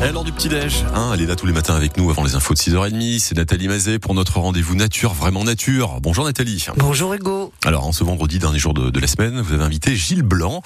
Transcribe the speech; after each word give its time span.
Et 0.00 0.12
lors 0.12 0.22
du 0.22 0.30
petit-déj, 0.30 0.84
hein, 0.94 1.10
elle 1.12 1.22
est 1.22 1.26
là 1.26 1.34
tous 1.34 1.46
les 1.46 1.52
matins 1.52 1.74
avec 1.74 1.96
nous 1.96 2.08
avant 2.08 2.22
les 2.22 2.36
infos 2.36 2.54
de 2.54 2.58
6h30. 2.60 3.18
C'est 3.18 3.36
Nathalie 3.36 3.66
Mazet 3.66 3.98
pour 3.98 4.14
notre 4.14 4.38
rendez-vous 4.38 4.76
nature, 4.76 5.12
vraiment 5.12 5.42
nature. 5.42 5.98
Bonjour 6.00 6.24
Nathalie. 6.24 6.66
Bonjour 6.76 7.14
Hugo. 7.14 7.52
Alors, 7.64 7.84
en 7.84 7.90
ce 7.90 8.04
vendredi, 8.04 8.38
dernier 8.38 8.60
jour 8.60 8.74
de, 8.74 8.90
de 8.90 9.00
la 9.00 9.08
semaine, 9.08 9.40
vous 9.40 9.54
avez 9.54 9.64
invité 9.64 9.96
Gilles 9.96 10.22
Blanc, 10.22 10.62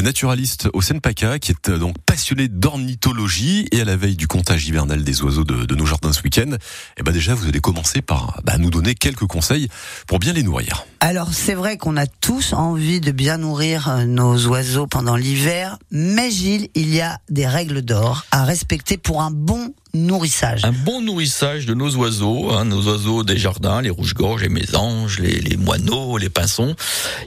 naturaliste 0.00 0.68
au 0.72 0.82
Seine-Paca, 0.82 1.40
qui 1.40 1.50
est 1.50 1.68
euh, 1.68 1.78
donc 1.78 1.96
passionné 2.06 2.46
d'ornithologie 2.46 3.66
et 3.72 3.80
à 3.80 3.84
la 3.84 3.96
veille 3.96 4.14
du 4.14 4.28
comptage 4.28 4.68
hivernal 4.68 5.02
des 5.02 5.20
oiseaux 5.22 5.44
de, 5.44 5.64
de 5.64 5.74
nos 5.74 5.84
jardins 5.84 6.12
ce 6.12 6.22
week-end. 6.22 6.52
Et 6.96 7.02
ben 7.02 7.10
déjà, 7.10 7.34
vous 7.34 7.48
allez 7.48 7.60
commencer 7.60 8.02
par 8.02 8.40
bah, 8.44 8.56
nous 8.56 8.70
donner 8.70 8.94
quelques 8.94 9.26
conseils 9.26 9.68
pour 10.06 10.20
bien 10.20 10.32
les 10.32 10.44
nourrir. 10.44 10.86
Alors 11.00 11.32
c'est 11.32 11.54
vrai 11.54 11.76
qu'on 11.76 11.96
a 11.96 12.06
tous 12.06 12.52
envie 12.52 13.00
de 13.00 13.10
bien 13.10 13.38
nourrir 13.38 13.88
euh, 13.88 14.04
nos 14.04 14.46
oiseaux 14.46 14.86
pendant 14.86 15.16
l'hiver, 15.16 15.76
mais 15.90 16.30
Gilles, 16.30 16.68
il 16.76 16.94
y 16.94 17.00
a 17.00 17.18
des 17.28 17.48
règles 17.48 17.82
d'or 17.82 18.24
à 18.30 18.44
respecter 18.44 18.75
pour 19.02 19.22
un 19.22 19.30
bon 19.30 19.74
nourrissage. 19.94 20.64
Un 20.64 20.72
bon 20.72 21.00
nourrissage 21.00 21.66
de 21.66 21.74
nos 21.74 21.94
oiseaux, 21.96 22.50
hein, 22.50 22.64
nos 22.64 22.82
oiseaux 22.82 23.24
des 23.24 23.38
jardins, 23.38 23.80
les 23.80 23.90
rouges-gorges, 23.90 24.42
les 24.42 24.48
mésanges, 24.48 25.18
les, 25.18 25.40
les, 25.40 25.56
moineaux, 25.56 26.18
les 26.18 26.28
pinsons. 26.28 26.76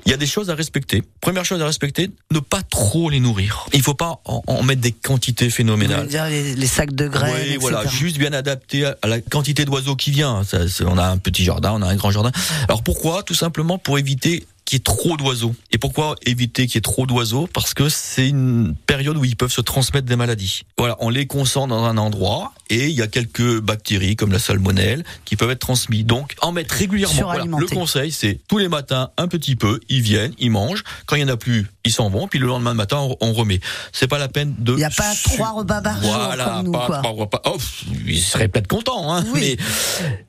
Il 0.06 0.12
y 0.12 0.14
a 0.14 0.18
des 0.18 0.28
choses 0.28 0.50
à 0.50 0.56
respecter. 0.56 1.04
Première 1.22 1.46
chose 1.46 1.62
à 1.62 1.66
respecter, 1.66 2.12
ne 2.32 2.40
pas 2.40 2.62
trop 2.62 3.10
les 3.10 3.20
nourrir. 3.20 3.66
Il 3.74 3.82
faut 3.82 3.96
pas 3.96 4.22
en, 4.26 4.44
en 4.46 4.64
mettre 4.64 4.82
des 4.82 4.92
quantités 4.92 5.50
phénoménales. 5.50 6.08
Dire 6.08 6.26
les, 6.26 6.56
les, 6.56 6.68
sacs 6.68 6.94
de 6.94 7.08
graines. 7.08 7.34
Oui, 7.50 7.58
voilà, 7.60 7.86
juste 7.88 8.18
bien 8.18 8.34
adapté 8.34 8.86
à 8.86 9.08
la 9.08 9.20
quantité 9.20 9.66
d'oiseaux 9.66 9.96
qui 9.96 10.12
vient. 10.12 10.44
Ça, 10.44 10.60
on 10.86 10.98
a 10.98 11.08
un 11.08 11.18
petit 11.18 11.44
jardin, 11.44 11.74
on 11.74 11.82
a 11.82 11.88
un 11.88 11.96
grand 11.96 12.12
jardin. 12.12 12.32
Alors 12.68 12.84
pourquoi? 12.84 13.24
Tout 13.24 13.34
simplement 13.34 13.78
pour 13.78 13.98
éviter 13.98 14.46
qu'il 14.70 14.78
y 14.78 14.82
ait 14.82 14.84
trop 14.84 15.18
d'oiseaux. 15.18 15.56
Et 15.72 15.80
pourquoi 15.80 16.16
éviter 16.26 16.68
qu'il 16.68 16.76
y 16.76 16.78
ait 16.78 16.82
trop 16.82 17.08
d'oiseaux? 17.08 17.50
Parce 17.52 17.74
que 17.74 17.90
c'est 17.90 18.30
une 18.30 18.76
période 18.86 19.18
où 19.18 19.26
ils 19.26 19.36
peuvent 19.36 19.52
se 19.52 19.62
transmettre 19.62 20.08
des 20.08 20.16
maladies. 20.16 20.62
Voilà, 20.78 20.96
on 21.00 21.10
les 21.10 21.26
concentre 21.26 21.70
dans 21.70 21.84
un 21.84 21.98
endroit 21.98 22.54
et 22.70 22.88
il 22.88 22.94
y 22.94 23.02
a 23.02 23.08
quelques 23.08 23.60
bactéries 23.60 24.16
comme 24.16 24.32
la 24.32 24.40
salmonelle 24.40 25.04
qui 25.26 25.36
peuvent 25.36 25.50
être 25.50 25.60
transmises. 25.60 26.06
Donc 26.06 26.36
en 26.42 26.52
mettre 26.52 26.76
régulièrement. 26.76 27.24
Voilà. 27.24 27.46
Le 27.46 27.68
conseil, 27.68 28.12
c'est 28.12 28.40
tous 28.48 28.60
les 28.60 28.70
matins 28.70 29.10
un 29.18 29.28
petit 29.28 29.56
peu, 29.56 29.80
ils 29.90 30.02
viennent, 30.02 30.34
ils 30.38 30.52
mangent. 30.52 30.84
Quand 31.08 31.16
il 31.16 31.22
y 31.22 31.26
en 31.26 31.30
a 31.30 31.38
plus, 31.38 31.68
ils 31.90 31.94
s'en 31.94 32.10
vont. 32.10 32.28
Puis 32.28 32.40
le 32.40 32.48
lendemain 32.48 32.74
matin, 32.74 33.08
on 33.20 33.34
remet. 33.34 33.60
C'est 33.92 34.08
pas 34.08 34.18
la 34.18 34.28
peine 34.28 34.54
de. 34.58 34.74
Il 34.74 34.78
n'y 34.78 34.84
a 34.84 34.90
pas 34.90 35.14
trois 35.24 35.52
repas 35.52 35.82
par 35.82 36.02
jour 36.02 36.12
voilà, 36.12 36.46
comme 36.46 36.66
nous, 36.66 36.72
pas 36.72 36.86
quoi. 36.86 36.98
trois 37.00 37.12
repas. 37.12 37.42
Oh, 37.46 37.58
ils 38.06 38.22
seraient 38.22 38.48
peut-être 38.48 38.68
contents. 38.68 39.14
Hein, 39.14 39.26
oui. 39.34 39.58
Mais 39.58 39.58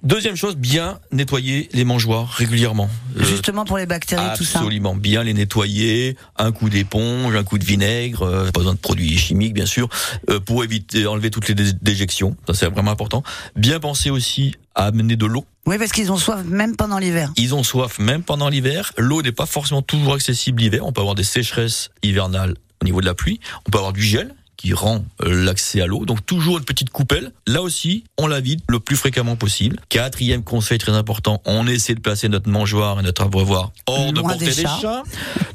deuxième 0.03 0.37
chose, 0.37 0.57
bien 0.57 0.99
nettoyer 1.13 1.69
les 1.73 1.85
mangeoires 1.85 2.29
régulièrement. 2.29 2.89
Justement 3.17 3.65
pour 3.65 3.79
les 3.79 3.87
bactéries. 3.87 4.25
Absolument, 4.25 4.95
bien 4.95 5.23
les 5.23 5.35
nettoyer, 5.35 6.17
un 6.37 6.53
coup 6.53 6.71
d'éponge, 6.71 7.35
un 7.35 7.45
coup 7.45 7.59
de 7.59 7.65
vinaigre, 7.65 8.23
euh, 8.23 8.51
pas 8.51 8.61
besoin 8.61 8.75
de 8.75 8.79
produits 8.79 9.17
chimiques 9.19 9.55
bien 9.55 9.67
sûr, 9.67 9.89
euh, 10.29 10.41
pour 10.41 10.65
éviter 10.65 11.07
enlever 11.07 11.31
toutes 11.31 11.49
les 11.49 11.55
dé 11.55 11.73
déjections, 11.83 12.37
ça 12.47 12.55
c'est 12.55 12.67
vraiment 12.67 12.91
important. 12.91 13.23
Bien 13.57 13.81
penser 13.81 14.11
aussi 14.11 14.55
à 14.75 14.87
amener 14.87 15.17
de 15.17 15.27
l'eau. 15.27 15.45
Oui, 15.71 15.79
parce 15.79 15.93
qu'ils 15.93 16.11
ont 16.11 16.17
soif 16.17 16.43
même 16.45 16.75
pendant 16.75 16.99
l'hiver. 16.99 17.33
Ils 17.37 17.55
ont 17.55 17.63
soif 17.63 18.01
même 18.01 18.25
pendant 18.25 18.49
l'hiver. 18.49 18.93
L'eau 18.99 19.23
n'est 19.23 19.31
pas 19.31 19.47
forcément 19.47 19.83
toujours 19.83 20.15
accessible 20.15 20.61
l'hiver. 20.61 20.85
On 20.85 20.91
peut 20.91 21.01
avoir 21.01 21.15
des 21.15 21.23
sécheresses 21.23 21.91
hivernales 22.03 22.57
au 22.83 22.87
niveau 22.87 23.01
de 23.01 23.07
la 23.07 23.15
pluie. 23.15 23.39
On 23.69 23.71
peut 23.71 23.79
avoir 23.79 23.93
du 23.93 24.03
gel 24.03 24.35
qui 24.57 24.73
rend 24.73 25.05
euh, 25.23 25.45
l'accès 25.45 25.81
à 25.81 25.87
l'eau. 25.87 26.07
Donc 26.07 26.27
toujours 26.27 26.59
une 26.59 26.65
petite 26.65 26.91
coupelle. 26.91 27.31
Là 27.47 27.63
aussi, 27.63 28.03
on 28.19 28.27
la 28.27 28.41
vide 28.41 28.63
le 28.69 28.81
plus 28.81 28.97
fréquemment 28.97 29.37
possible. 29.37 29.79
Quatrième 29.91 30.43
conseil 30.43 30.79
très 30.79 30.91
important, 30.91 31.41
on 31.45 31.69
essaie 31.69 31.95
de 31.95 32.01
placer 32.01 32.29
notre 32.29 32.49
mangeoire 32.49 32.99
et 32.99 33.05
notre 33.05 33.23
abreuvoir 33.23 33.71
hors 33.87 34.13
de 34.13 34.21
portée 34.21 34.47
des 34.47 34.53
chats. 34.53 34.75
des 34.75 34.83
chats. 34.83 35.03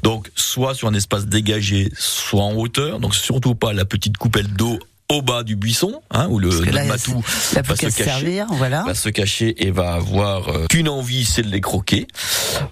Donc 0.02 0.30
soit 0.34 0.74
sur 0.74 0.88
un 0.88 0.94
espace 0.94 1.26
dégagé, 1.26 1.90
soit 1.94 2.42
en 2.42 2.54
hauteur. 2.54 3.00
Donc 3.00 3.14
surtout 3.14 3.54
pas 3.54 3.74
la 3.74 3.84
petite 3.84 4.16
coupelle 4.16 4.48
d'eau 4.48 4.78
au 5.08 5.22
bas 5.22 5.42
du 5.42 5.56
buisson, 5.56 6.00
hein, 6.10 6.26
où 6.28 6.38
le 6.38 6.50
là, 6.64 6.84
matou 6.84 7.22
va 7.54 7.76
se 7.76 7.80
cacher, 7.80 8.04
servir, 8.04 8.46
voilà. 8.50 8.82
va 8.82 8.94
se 8.94 9.08
cacher 9.08 9.66
et 9.66 9.70
va 9.70 9.94
avoir 9.94 10.48
euh, 10.48 10.66
qu'une 10.66 10.88
envie, 10.88 11.24
c'est 11.24 11.42
de 11.42 11.50
les 11.50 11.60
croquer. 11.60 12.06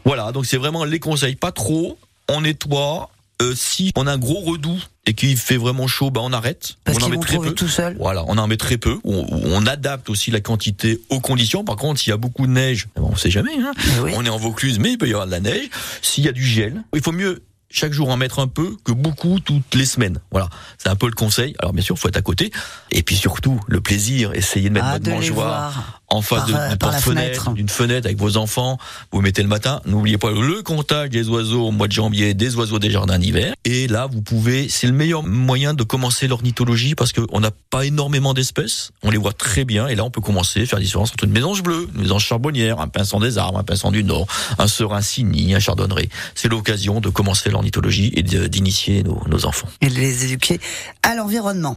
Voilà, 0.04 0.32
donc 0.32 0.46
c'est 0.46 0.56
vraiment 0.56 0.84
les 0.84 0.98
conseils, 0.98 1.36
pas 1.36 1.52
trop. 1.52 1.98
On 2.28 2.40
nettoie. 2.42 3.10
Euh, 3.42 3.52
si 3.56 3.90
on 3.96 4.06
a 4.06 4.12
un 4.12 4.18
gros 4.18 4.40
redout 4.40 4.78
et 5.06 5.14
qu'il 5.14 5.36
fait 5.36 5.56
vraiment 5.56 5.88
chaud, 5.88 6.10
bah 6.10 6.20
on 6.22 6.32
arrête. 6.32 6.76
Parce 6.84 6.98
on 6.98 7.06
en 7.06 7.08
met 7.08 7.18
très 7.18 7.38
peu. 7.38 7.52
tout 7.52 7.68
seul. 7.68 7.96
Voilà, 7.98 8.24
on 8.28 8.38
en 8.38 8.46
met 8.46 8.56
très 8.56 8.78
peu. 8.78 8.98
On, 9.02 9.26
on, 9.28 9.66
adapte 9.66 10.08
aussi 10.08 10.30
la 10.30 10.40
quantité 10.40 11.00
aux 11.10 11.18
conditions. 11.18 11.64
Par 11.64 11.74
contre, 11.74 11.98
s'il 11.98 12.10
y 12.10 12.14
a 12.14 12.16
beaucoup 12.16 12.46
de 12.46 12.52
neige, 12.52 12.86
bon, 12.94 13.10
on 13.12 13.16
sait 13.16 13.32
jamais. 13.32 13.58
Hein. 13.58 13.72
Oui. 14.02 14.12
On 14.14 14.24
est 14.24 14.28
en 14.28 14.38
Vaucluse, 14.38 14.78
mais 14.78 14.92
il 14.92 14.98
peut 14.98 15.08
y 15.08 15.12
avoir 15.12 15.26
de 15.26 15.32
la 15.32 15.40
neige. 15.40 15.68
S'il 16.00 16.24
y 16.24 16.28
a 16.28 16.32
du 16.32 16.44
gel, 16.44 16.84
il 16.94 17.02
faut 17.02 17.12
mieux 17.12 17.42
chaque 17.74 17.92
jour 17.92 18.08
en 18.08 18.16
mettre 18.16 18.38
un 18.38 18.46
peu 18.46 18.76
que 18.84 18.92
beaucoup 18.92 19.40
toutes 19.40 19.74
les 19.74 19.84
semaines. 19.84 20.20
Voilà, 20.30 20.48
c'est 20.78 20.88
un 20.88 20.94
peu 20.94 21.06
le 21.06 21.12
conseil. 21.12 21.54
Alors 21.58 21.72
bien 21.72 21.82
sûr, 21.82 21.98
faut 21.98 22.08
être 22.08 22.16
à 22.16 22.22
côté. 22.22 22.52
Et 22.92 23.02
puis 23.02 23.16
surtout, 23.16 23.60
le 23.66 23.80
plaisir, 23.80 24.32
essayer 24.32 24.68
de 24.68 24.74
mettre 24.74 24.86
ah, 24.88 24.92
votre 24.92 25.10
mangeoire 25.10 26.00
en 26.08 26.22
face 26.22 26.46
d'une 26.46 26.76
porte 26.78 27.00
fenêtre, 27.00 27.50
d'une 27.52 27.68
fenêtre 27.68 28.06
avec 28.06 28.18
vos 28.18 28.36
enfants. 28.36 28.78
Vous 29.10 29.20
mettez 29.20 29.42
le 29.42 29.48
matin. 29.48 29.80
N'oubliez 29.86 30.18
pas 30.18 30.30
le 30.30 30.62
comptage 30.62 31.10
des 31.10 31.28
oiseaux 31.28 31.66
au 31.66 31.70
mois 31.72 31.88
de 31.88 31.92
janvier, 31.92 32.32
des 32.34 32.54
oiseaux 32.54 32.78
des 32.78 32.92
jardins 32.92 33.18
d'hiver. 33.18 33.54
Et 33.64 33.88
là, 33.88 34.06
vous 34.06 34.22
pouvez, 34.22 34.68
c'est 34.68 34.86
le 34.86 34.92
meilleur 34.92 35.24
moyen 35.24 35.74
de 35.74 35.82
commencer 35.82 36.28
l'ornithologie 36.28 36.94
parce 36.94 37.12
qu'on 37.12 37.40
n'a 37.40 37.50
pas 37.70 37.84
énormément 37.84 38.34
d'espèces. 38.34 38.92
On 39.02 39.10
les 39.10 39.18
voit 39.18 39.32
très 39.32 39.64
bien. 39.64 39.88
Et 39.88 39.96
là, 39.96 40.04
on 40.04 40.10
peut 40.10 40.20
commencer 40.20 40.62
à 40.62 40.66
faire 40.66 40.78
la 40.78 40.84
différence 40.84 41.10
entre 41.10 41.24
une 41.24 41.32
mésange 41.32 41.64
bleue, 41.64 41.88
une 41.92 42.02
mésange 42.02 42.24
charbonnière, 42.24 42.78
un 42.78 42.88
pinson 42.88 43.18
des 43.18 43.36
arbres, 43.36 43.58
un 43.58 43.64
pinson 43.64 43.90
du 43.90 44.04
nord, 44.04 44.28
un 44.58 44.68
serin 44.68 45.00
signy, 45.00 45.56
un 45.56 45.60
chardonneret. 45.60 46.08
C'est 46.36 46.48
l'occasion 46.48 47.00
de 47.00 47.08
commencer 47.08 47.50
l'ornithologie 47.50 47.63
et 47.64 48.22
d'initier 48.48 49.02
nos, 49.02 49.22
nos 49.26 49.46
enfants. 49.46 49.68
Et 49.80 49.88
de 49.88 49.94
les 49.94 50.24
éduquer 50.24 50.60
à 51.02 51.14
l'environnement. 51.14 51.76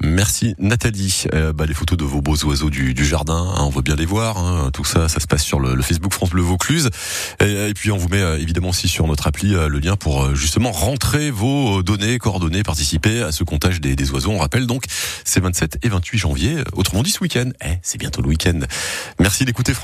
Merci 0.00 0.54
Nathalie. 0.58 1.24
Euh, 1.34 1.52
bah, 1.52 1.66
les 1.66 1.74
photos 1.74 1.98
de 1.98 2.04
vos 2.04 2.20
beaux 2.20 2.36
oiseaux 2.44 2.70
du, 2.70 2.94
du 2.94 3.04
jardin, 3.04 3.52
hein, 3.56 3.62
on 3.62 3.70
veut 3.70 3.82
bien 3.82 3.96
les 3.96 4.06
voir. 4.06 4.38
Hein. 4.38 4.70
Tout 4.72 4.84
ça, 4.84 5.08
ça 5.08 5.20
se 5.20 5.26
passe 5.26 5.42
sur 5.42 5.60
le, 5.60 5.74
le 5.74 5.82
Facebook 5.82 6.12
France 6.12 6.30
Bleu 6.30 6.42
Vaucluse. 6.42 6.90
Et, 7.40 7.68
et, 7.68 7.74
puis 7.74 7.90
on 7.90 7.96
vous 7.96 8.08
met 8.08 8.20
euh, 8.20 8.38
évidemment 8.38 8.70
aussi 8.70 8.88
sur 8.88 9.06
notre 9.06 9.26
appli 9.26 9.54
euh, 9.54 9.68
le 9.68 9.78
lien 9.78 9.96
pour 9.96 10.24
euh, 10.24 10.34
justement 10.34 10.72
rentrer 10.72 11.30
vos 11.30 11.82
données, 11.82 12.18
coordonnées, 12.18 12.62
participer 12.62 13.22
à 13.22 13.32
ce 13.32 13.44
comptage 13.44 13.80
des, 13.80 13.96
des 13.96 14.10
oiseaux. 14.10 14.30
On 14.30 14.38
rappelle 14.38 14.66
donc 14.66 14.84
c'est 15.24 15.40
27 15.40 15.78
et 15.82 15.88
28 15.88 16.18
janvier. 16.18 16.56
Autrement 16.72 17.02
dit 17.02 17.10
ce 17.10 17.20
week-end. 17.20 17.50
Eh, 17.64 17.78
c'est 17.82 17.98
bientôt 17.98 18.22
le 18.22 18.28
week-end. 18.28 18.60
Merci 19.18 19.44
d'écouter. 19.44 19.74